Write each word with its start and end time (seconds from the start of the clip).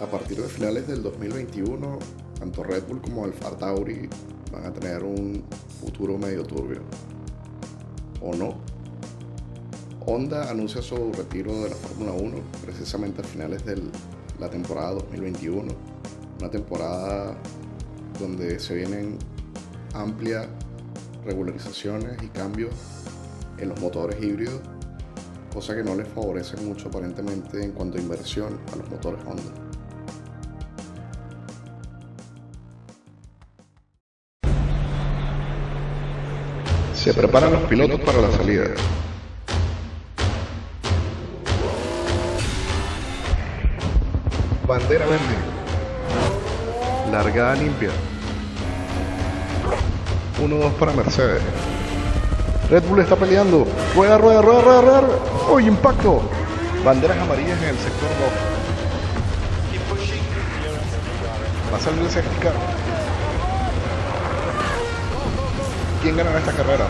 a 0.00 0.06
partir 0.06 0.40
de 0.40 0.48
finales 0.48 0.86
del 0.86 1.02
2021, 1.02 1.98
tanto 2.38 2.62
Red 2.62 2.84
Bull 2.86 3.00
como 3.00 3.24
Alfa 3.24 3.56
Tauri 3.56 4.08
van 4.52 4.66
a 4.66 4.72
tener 4.72 5.02
un 5.02 5.42
futuro 5.80 6.18
medio 6.18 6.44
turbio. 6.44 6.82
¿O 8.20 8.34
no? 8.34 8.56
Honda 10.04 10.50
anuncia 10.50 10.82
su 10.82 11.12
retiro 11.12 11.52
de 11.62 11.70
la 11.70 11.76
Fórmula 11.76 12.12
1 12.12 12.38
precisamente 12.62 13.22
a 13.22 13.24
finales 13.24 13.64
de 13.64 13.82
la 14.38 14.50
temporada 14.50 14.92
2021. 14.92 15.72
Una 16.40 16.50
temporada 16.50 17.34
donde 18.20 18.60
se 18.60 18.74
vienen 18.74 19.18
amplias 19.94 20.46
regularizaciones 21.24 22.22
y 22.22 22.28
cambios 22.28 22.72
en 23.58 23.70
los 23.70 23.80
motores 23.80 24.22
híbridos, 24.22 24.60
cosa 25.52 25.74
que 25.74 25.82
no 25.82 25.94
les 25.94 26.06
favorece 26.08 26.58
mucho 26.58 26.88
aparentemente 26.88 27.64
en 27.64 27.72
cuanto 27.72 27.96
a 27.96 28.00
inversión 28.00 28.60
a 28.72 28.76
los 28.76 28.90
motores 28.90 29.24
Honda. 29.26 29.65
Se 37.06 37.14
preparan 37.14 37.52
los 37.52 37.62
pilotos 37.62 38.00
para 38.00 38.20
la 38.20 38.28
salida. 38.32 38.64
Bandera 44.66 45.06
verde. 45.06 45.36
Largada 47.12 47.54
limpia. 47.54 47.90
1-2 50.42 50.72
para 50.72 50.92
Mercedes. 50.94 51.42
Red 52.70 52.82
Bull 52.88 52.98
está 52.98 53.14
peleando. 53.14 53.68
Rueda, 53.94 54.18
rueda, 54.18 54.42
rueda, 54.42 54.62
rueda, 54.62 54.80
rueda. 54.80 55.08
¡Uy, 55.52 55.68
impacto! 55.68 56.22
Banderas 56.84 57.18
amarillas 57.18 57.62
en 57.62 57.68
el 57.68 57.78
sector 57.78 58.08
rojo. 58.18 58.32
Va 61.72 61.76
a 61.76 61.80
salir 61.80 62.02
el 62.02 62.10
safety 62.10 62.36
quién 66.02 66.16
gana 66.16 66.38
esta 66.38 66.52
carrera. 66.52 66.86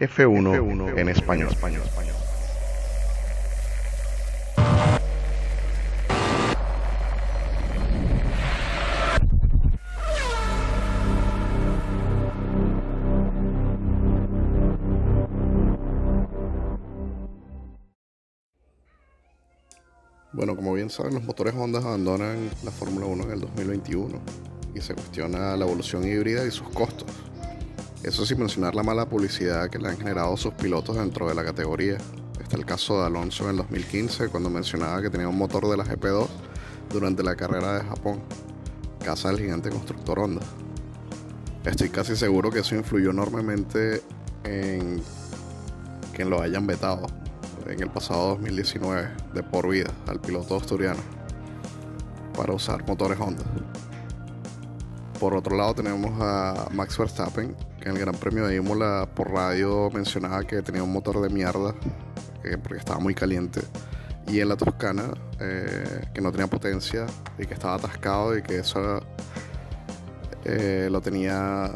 F1, 0.00 0.98
en 0.98 1.08
español. 1.08 1.48
español. 1.48 1.82
Bueno, 20.30 20.54
como 20.54 20.74
bien 20.74 20.90
saben, 20.90 21.14
los 21.14 21.24
motores 21.24 21.54
Honda 21.54 21.78
abandonan 21.78 22.50
la 22.62 22.70
Fórmula 22.70 23.06
1 23.06 23.24
en 23.24 23.30
el 23.30 23.40
2021 23.40 24.20
y 24.74 24.80
se 24.82 24.92
cuestiona 24.92 25.56
la 25.56 25.64
evolución 25.64 26.06
híbrida 26.06 26.44
y 26.44 26.50
sus 26.50 26.68
costos. 26.68 27.08
Eso 28.02 28.26
sin 28.26 28.38
mencionar 28.38 28.74
la 28.74 28.82
mala 28.82 29.08
publicidad 29.08 29.70
que 29.70 29.78
le 29.78 29.88
han 29.88 29.96
generado 29.96 30.36
sus 30.36 30.52
pilotos 30.52 30.96
dentro 30.96 31.26
de 31.26 31.34
la 31.34 31.42
categoría. 31.44 31.96
Está 32.38 32.58
el 32.58 32.66
caso 32.66 33.00
de 33.00 33.06
Alonso 33.06 33.44
en 33.44 33.50
el 33.50 33.56
2015 33.56 34.28
cuando 34.28 34.50
mencionaba 34.50 35.00
que 35.00 35.08
tenía 35.08 35.28
un 35.28 35.38
motor 35.38 35.66
de 35.66 35.78
la 35.78 35.84
GP2 35.84 36.28
durante 36.92 37.22
la 37.22 37.34
carrera 37.34 37.78
de 37.78 37.84
Japón, 37.84 38.20
casa 39.02 39.28
del 39.28 39.38
gigante 39.38 39.70
constructor 39.70 40.18
Honda. 40.18 40.42
Estoy 41.64 41.88
casi 41.88 42.16
seguro 42.16 42.50
que 42.50 42.58
eso 42.58 42.74
influyó 42.74 43.12
enormemente 43.12 44.02
en 44.44 45.02
que 46.12 46.26
lo 46.26 46.42
hayan 46.42 46.66
vetado 46.66 47.06
en 47.66 47.82
el 47.82 47.90
pasado 47.90 48.28
2019 48.28 49.08
de 49.34 49.42
por 49.42 49.68
vida 49.68 49.90
al 50.06 50.20
piloto 50.20 50.56
asturiano 50.56 51.00
para 52.36 52.52
usar 52.52 52.86
motores 52.86 53.18
Honda. 53.18 53.44
Por 55.18 55.34
otro 55.34 55.56
lado 55.56 55.74
tenemos 55.74 56.12
a 56.20 56.68
Max 56.72 56.96
Verstappen, 56.96 57.56
que 57.80 57.88
en 57.88 57.96
el 57.96 57.98
Gran 57.98 58.14
Premio 58.14 58.46
de 58.46 58.56
Imola 58.56 59.08
por 59.12 59.32
radio 59.32 59.90
mencionaba 59.90 60.44
que 60.44 60.62
tenía 60.62 60.82
un 60.84 60.92
motor 60.92 61.20
de 61.20 61.28
mierda, 61.28 61.74
porque 62.62 62.78
estaba 62.78 63.00
muy 63.00 63.14
caliente. 63.14 63.60
Y 64.28 64.40
en 64.40 64.48
la 64.48 64.56
Toscana, 64.56 65.10
eh, 65.40 66.06
que 66.14 66.20
no 66.20 66.30
tenía 66.30 66.46
potencia 66.46 67.06
y 67.38 67.46
que 67.46 67.54
estaba 67.54 67.74
atascado 67.74 68.36
y 68.36 68.42
que 68.42 68.58
eso 68.58 69.00
eh, 70.44 70.88
lo 70.90 71.00
tenía 71.00 71.72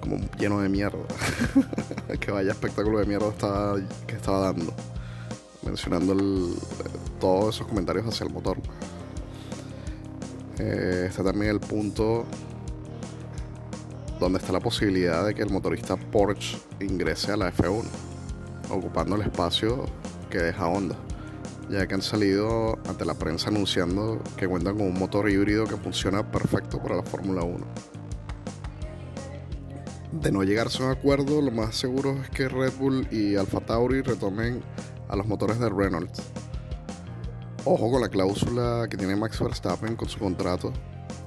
como 0.00 0.16
lleno 0.38 0.60
de 0.60 0.70
mierda. 0.70 1.04
que 2.20 2.30
vaya 2.30 2.52
espectáculo 2.52 3.00
de 3.00 3.06
mierda 3.06 3.28
estaba, 3.28 3.76
que 4.06 4.14
estaba 4.14 4.38
dando 4.38 4.72
mencionando 5.68 6.16
todos 7.20 7.56
esos 7.56 7.66
comentarios 7.66 8.06
hacia 8.06 8.26
el 8.26 8.32
motor. 8.32 8.56
Eh, 10.58 11.06
está 11.08 11.22
también 11.22 11.52
el 11.52 11.60
punto 11.60 12.24
donde 14.18 14.38
está 14.38 14.52
la 14.52 14.60
posibilidad 14.60 15.26
de 15.26 15.34
que 15.34 15.42
el 15.42 15.50
motorista 15.50 15.96
Porsche 15.96 16.58
ingrese 16.80 17.32
a 17.32 17.36
la 17.36 17.52
F1, 17.52 17.84
ocupando 18.70 19.14
el 19.16 19.22
espacio 19.22 19.84
que 20.30 20.38
deja 20.38 20.66
Honda, 20.66 20.96
ya 21.70 21.86
que 21.86 21.94
han 21.94 22.02
salido 22.02 22.78
ante 22.88 23.04
la 23.04 23.14
prensa 23.14 23.50
anunciando 23.50 24.20
que 24.36 24.48
cuentan 24.48 24.76
con 24.76 24.86
un 24.86 24.98
motor 24.98 25.30
híbrido 25.30 25.64
que 25.64 25.76
funciona 25.76 26.28
perfecto 26.28 26.82
para 26.82 26.96
la 26.96 27.04
Fórmula 27.04 27.42
1. 27.42 27.64
De 30.20 30.32
no 30.32 30.42
llegarse 30.42 30.82
a 30.82 30.86
un 30.86 30.92
acuerdo, 30.92 31.40
lo 31.40 31.52
más 31.52 31.76
seguro 31.76 32.16
es 32.22 32.30
que 32.30 32.48
Red 32.48 32.72
Bull 32.80 33.06
y 33.12 33.36
Alfa 33.36 33.60
Tauri 33.60 34.02
retomen 34.02 34.62
a 35.08 35.16
los 35.16 35.26
motores 35.26 35.58
de 35.58 35.68
Reynolds. 35.68 36.22
Ojo 37.64 37.90
con 37.90 38.00
la 38.00 38.08
cláusula 38.08 38.86
que 38.88 38.96
tiene 38.96 39.16
Max 39.16 39.40
Verstappen 39.40 39.96
con 39.96 40.08
su 40.08 40.18
contrato, 40.18 40.72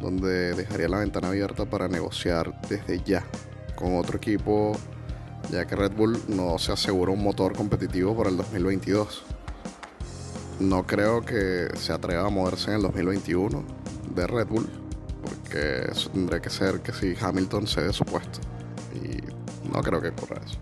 donde 0.02 0.54
dejaría 0.54 0.88
la 0.88 1.00
ventana 1.00 1.28
abierta 1.28 1.66
para 1.66 1.88
negociar 1.88 2.60
desde 2.68 3.02
ya 3.04 3.24
con 3.76 3.98
otro 3.98 4.18
equipo, 4.18 4.72
ya 5.52 5.66
que 5.66 5.76
Red 5.76 5.94
Bull 5.94 6.20
no 6.28 6.58
se 6.58 6.72
asegura 6.72 7.12
un 7.12 7.24
motor 7.24 7.54
competitivo 7.54 8.16
para 8.16 8.30
el 8.30 8.38
2022. 8.38 9.24
No 10.60 10.86
creo 10.86 11.22
que 11.22 11.68
se 11.78 11.92
atreva 11.92 12.28
a 12.28 12.30
moverse 12.30 12.70
en 12.70 12.78
el 12.78 12.82
2021 12.84 13.64
de 14.16 14.28
Red 14.28 14.48
Bull, 14.48 14.70
porque 15.24 15.92
eso 15.92 16.10
tendría 16.12 16.40
que 16.40 16.50
ser 16.50 16.82
que 16.82 16.94
si 16.94 17.16
Hamilton 17.20 17.68
cede 17.68 17.94
su 17.94 18.06
puesto. 18.06 18.40
Y 18.94 19.22
no 19.72 19.82
creo 19.82 20.02
que 20.02 20.10
ocurra 20.10 20.42
eso. 20.46 20.58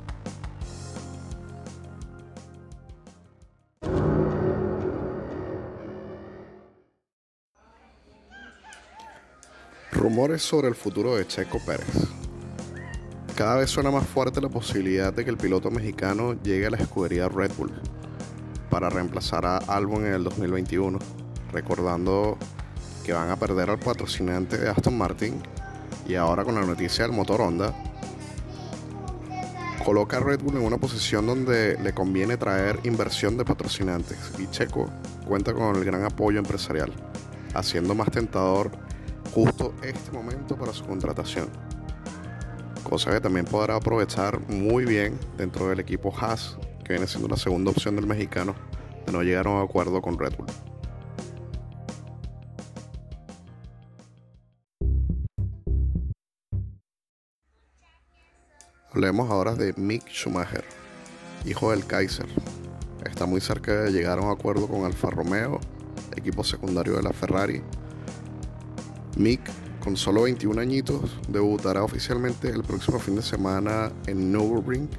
Rumores 10.09 10.42
sobre 10.42 10.68
el 10.68 10.74
futuro 10.74 11.18
de 11.18 11.28
Checo 11.28 11.59
Pérez. 11.59 12.08
Cada 13.36 13.58
vez 13.58 13.70
suena 13.70 13.92
más 13.92 14.08
fuerte 14.08 14.42
la 14.42 14.50
posibilidad 14.50 15.14
de 15.14 15.24
que 15.24 15.30
el 15.30 15.38
piloto 15.38 15.70
mexicano 15.70 16.34
llegue 16.42 16.66
a 16.66 16.72
la 16.72 16.78
escudería 16.78 17.30
Red 17.30 17.52
Bull 17.56 17.72
para 18.72 18.90
reemplazar 18.90 19.46
a 19.46 19.58
Albon 19.58 20.08
en 20.08 20.14
el 20.14 20.24
2021, 20.24 20.97
recordando 21.53 22.40
que 23.06 23.14
van 23.14 23.30
a 23.30 23.36
perder 23.36 23.70
al 23.70 23.78
patrocinante 23.78 24.58
de 24.58 24.70
Aston 24.70 24.97
Martin 24.97 25.44
y 26.08 26.16
ahora 26.16 26.44
con 26.44 26.56
la 26.56 26.66
noticia 26.66 27.03
del 27.03 27.16
motor 27.16 27.41
Honda, 27.41 27.72
coloca 29.86 30.18
a 30.18 30.22
Red 30.22 30.41
Bull 30.41 30.56
en 30.58 30.64
una 30.64 30.80
posición 30.80 31.28
donde 31.28 31.78
le 31.78 31.94
conviene 31.94 32.36
traer 32.36 32.80
inversión 32.84 33.38
de 33.38 33.46
patrocinantes 33.46 34.18
y 34.40 34.47
Checo 34.47 34.90
cuenta 35.28 35.53
con 35.53 35.76
el 35.76 35.86
gran 35.86 36.03
apoyo 36.03 36.40
empresarial, 36.40 36.91
haciendo 37.53 37.94
más 37.94 38.09
tentador 38.09 38.88
justo 39.34 39.73
este 39.84 40.12
momento 40.12 40.56
para 40.56 40.73
su 40.73 40.85
contratación. 40.85 41.50
Cosa 42.84 43.11
que 43.11 43.22
también 43.22 43.46
podrá 43.46 43.76
aprovechar 43.76 44.40
muy 44.49 44.85
bien 44.85 45.20
dentro 45.37 45.70
del 45.70 45.79
equipo 45.79 46.14
Haas, 46.17 46.58
que 46.84 46.93
viene 46.93 47.08
siendo 47.08 47.28
la 47.28 47.37
segunda 47.37 47.72
opción 47.72 47.96
del 47.96 48.08
mexicano, 48.08 48.55
de 49.05 49.11
no 49.11 49.22
llegar 49.22 49.47
a 49.47 49.52
un 49.52 49.61
acuerdo 49.61 50.02
con 50.02 50.17
Red 50.17 50.34
Bull. 50.37 50.47
Hablemos 58.91 59.29
ahora 59.29 59.53
de 59.53 59.73
Mick 59.78 60.09
Schumacher, 60.09 60.66
hijo 61.46 61.72
del 61.72 61.85
Kaiser. 61.85 62.28
Está 63.05 63.28
muy 63.28 63.40
cerca 63.40 63.84
de 63.84 63.91
llegar 63.91 64.17
a 64.17 64.22
un 64.23 64.31
acuerdo 64.31 64.67
con 64.67 64.84
Alfa 64.84 65.11
Romeo, 65.11 65.59
equipo 66.16 66.43
secundario 66.43 66.96
de 66.96 67.03
la 67.03 67.14
Ferrari, 67.14 67.61
Mick, 69.17 69.41
con 69.84 69.97
solo 69.97 70.23
21 70.23 70.61
añitos, 70.61 71.17
debutará 71.28 71.84
oficialmente 71.84 72.50
el 72.50 72.64
próximo 72.64 73.00
fin 73.00 73.16
de 73.16 73.22
semana 73.22 73.91
en 74.08 74.32
Nürburgring 74.32 74.90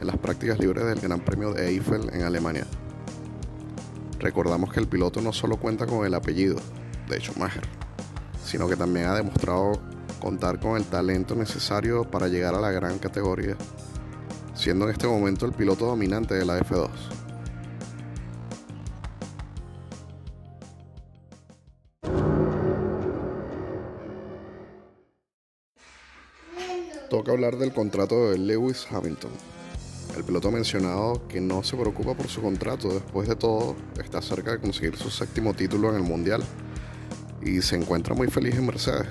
en 0.00 0.06
las 0.06 0.16
prácticas 0.18 0.58
libres 0.58 0.84
del 0.84 1.00
Gran 1.00 1.20
Premio 1.20 1.52
de 1.52 1.68
Eiffel 1.68 2.10
en 2.12 2.22
Alemania. 2.22 2.66
Recordamos 4.18 4.72
que 4.72 4.80
el 4.80 4.88
piloto 4.88 5.20
no 5.20 5.32
solo 5.32 5.56
cuenta 5.56 5.86
con 5.86 6.06
el 6.06 6.14
apellido 6.14 6.56
de 7.08 7.20
Schumacher, 7.20 7.66
sino 8.44 8.68
que 8.68 8.76
también 8.76 9.06
ha 9.06 9.14
demostrado 9.14 9.72
contar 10.20 10.60
con 10.60 10.76
el 10.76 10.84
talento 10.84 11.34
necesario 11.34 12.04
para 12.04 12.28
llegar 12.28 12.54
a 12.54 12.60
la 12.60 12.70
gran 12.70 12.98
categoría 12.98 13.56
siendo 14.56 14.86
en 14.86 14.92
este 14.92 15.06
momento 15.06 15.46
el 15.46 15.52
piloto 15.52 15.86
dominante 15.86 16.34
de 16.34 16.44
la 16.44 16.58
F2. 16.58 16.88
Toca 27.10 27.30
hablar 27.30 27.56
del 27.56 27.72
contrato 27.72 28.30
de 28.30 28.38
Lewis 28.38 28.84
Hamilton. 28.90 29.30
El 30.16 30.24
piloto 30.24 30.48
ha 30.48 30.50
mencionado 30.50 31.22
que 31.28 31.40
no 31.40 31.62
se 31.62 31.76
preocupa 31.76 32.14
por 32.14 32.26
su 32.26 32.42
contrato, 32.42 32.88
después 32.88 33.28
de 33.28 33.36
todo 33.36 33.76
está 34.02 34.20
cerca 34.20 34.50
de 34.50 34.58
conseguir 34.58 34.96
su 34.96 35.08
séptimo 35.08 35.54
título 35.54 35.90
en 35.90 35.96
el 35.96 36.02
Mundial 36.02 36.42
y 37.42 37.62
se 37.62 37.76
encuentra 37.76 38.14
muy 38.14 38.26
feliz 38.26 38.56
en 38.56 38.66
Mercedes. 38.66 39.06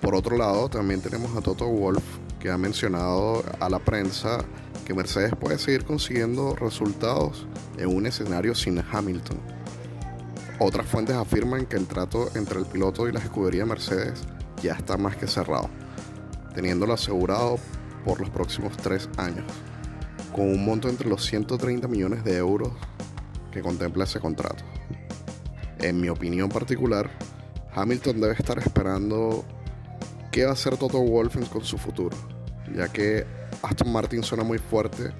Por 0.00 0.16
otro 0.16 0.36
lado, 0.36 0.68
también 0.68 1.00
tenemos 1.00 1.36
a 1.36 1.40
Toto 1.40 1.66
Wolf, 1.66 2.02
que 2.40 2.50
ha 2.50 2.58
mencionado 2.58 3.44
a 3.60 3.68
la 3.68 3.78
prensa 3.78 4.44
que 4.84 4.92
Mercedes 4.92 5.32
puede 5.38 5.58
seguir 5.58 5.84
consiguiendo 5.84 6.56
resultados 6.56 7.46
en 7.76 7.94
un 7.94 8.06
escenario 8.06 8.56
sin 8.56 8.82
Hamilton. 8.90 9.38
Otras 10.58 10.86
fuentes 10.86 11.14
afirman 11.14 11.66
que 11.66 11.76
el 11.76 11.86
trato 11.86 12.28
entre 12.34 12.58
el 12.58 12.66
piloto 12.66 13.06
y 13.06 13.12
la 13.12 13.20
escudería 13.20 13.64
Mercedes 13.64 14.22
ya 14.62 14.72
está 14.72 14.96
más 14.96 15.14
que 15.16 15.28
cerrado, 15.28 15.70
teniéndolo 16.58 16.94
asegurado 16.94 17.56
por 18.04 18.18
los 18.18 18.30
próximos 18.30 18.76
tres 18.78 19.08
años, 19.16 19.44
con 20.34 20.48
un 20.48 20.64
monto 20.64 20.88
entre 20.88 21.08
los 21.08 21.24
130 21.24 21.86
millones 21.86 22.24
de 22.24 22.36
euros 22.36 22.72
que 23.52 23.62
contempla 23.62 24.02
ese 24.02 24.18
contrato. 24.18 24.64
En 25.78 26.00
mi 26.00 26.08
opinión 26.08 26.48
particular, 26.48 27.08
Hamilton 27.72 28.20
debe 28.20 28.34
estar 28.34 28.58
esperando 28.58 29.44
qué 30.32 30.46
va 30.46 30.50
a 30.50 30.54
hacer 30.54 30.76
Toto 30.76 30.98
Wolff 30.98 31.36
con 31.48 31.62
su 31.62 31.78
futuro, 31.78 32.16
ya 32.74 32.88
que 32.88 33.24
Aston 33.62 33.92
Martin 33.92 34.24
suena 34.24 34.42
muy 34.42 34.58
fuerte 34.58 35.12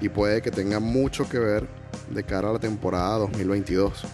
y 0.00 0.08
puede 0.08 0.40
que 0.42 0.52
tenga 0.52 0.78
mucho 0.78 1.28
que 1.28 1.40
ver 1.40 1.68
de 2.08 2.22
cara 2.22 2.50
a 2.50 2.52
la 2.52 2.60
temporada 2.60 3.18
2022, 3.18 4.04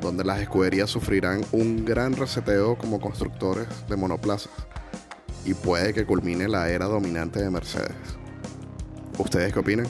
donde 0.00 0.22
las 0.22 0.40
escuderías 0.40 0.88
sufrirán 0.88 1.44
un 1.50 1.84
gran 1.84 2.14
reseteo 2.14 2.78
como 2.78 3.00
constructores 3.00 3.66
de 3.88 3.96
monoplazas 3.96 4.52
y 5.46 5.54
puede 5.54 5.94
que 5.94 6.04
culmine 6.04 6.48
la 6.48 6.68
era 6.68 6.86
dominante 6.86 7.40
de 7.40 7.48
Mercedes. 7.50 7.94
¿Ustedes 9.16 9.52
qué 9.52 9.60
opinan? 9.60 9.86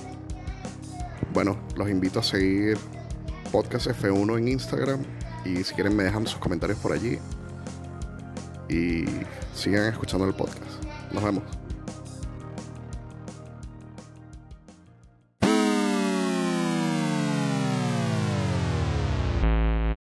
Bueno, 1.33 1.57
los 1.77 1.89
invito 1.89 2.21
a 2.21 2.23
seguir 2.23 2.77
Podcast 3.51 3.87
F1 3.87 4.39
en 4.39 4.49
Instagram 4.49 5.03
y 5.45 5.65
si 5.65 5.75
quieren 5.75 5.97
me 5.97 6.05
dejan 6.05 6.27
sus 6.27 6.39
comentarios 6.39 6.79
por 6.79 6.93
allí 6.93 7.19
y 8.69 9.07
sigan 9.55 9.87
escuchando 9.87 10.27
el 10.27 10.35
podcast. 10.35 10.61
Nos 11.13 11.25
vemos. 11.25 11.43